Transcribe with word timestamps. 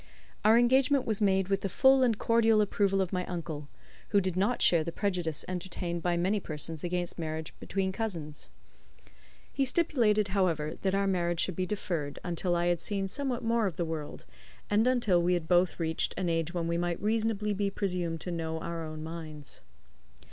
Our 0.43 0.57
engagement 0.57 1.05
was 1.05 1.21
made 1.21 1.47
with 1.47 1.61
the 1.61 1.69
full 1.69 2.01
and 2.01 2.17
cordial 2.17 2.59
approval 2.59 3.01
of 3.01 3.13
my 3.13 3.23
uncle, 3.27 3.69
who 4.09 4.19
did 4.19 4.35
not 4.35 4.59
share 4.59 4.83
the 4.83 4.91
prejudice 4.91 5.45
entertained 5.47 6.01
by 6.01 6.17
many 6.17 6.39
persons 6.39 6.83
against 6.83 7.19
marriages 7.19 7.53
between 7.59 7.91
cousins. 7.91 8.49
He 9.53 9.63
stipulated, 9.63 10.29
however, 10.29 10.73
that 10.81 10.95
our 10.95 11.05
marriage 11.05 11.39
should 11.39 11.55
be 11.55 11.67
deferred 11.67 12.17
until 12.23 12.55
I 12.55 12.65
had 12.65 12.79
seen 12.79 13.07
somewhat 13.07 13.43
more 13.43 13.67
of 13.67 13.77
the 13.77 13.85
world, 13.85 14.25
and 14.71 14.87
until 14.87 15.21
we 15.21 15.35
had 15.35 15.47
both 15.47 15.79
reached 15.79 16.15
an 16.17 16.29
age 16.29 16.51
when 16.51 16.67
we 16.67 16.79
might 16.79 16.99
reasonably 16.99 17.53
be 17.53 17.69
presumed 17.69 18.21
to 18.21 18.31
know 18.31 18.59
our 18.59 18.83
own 18.83 19.03
minds. 19.03 19.61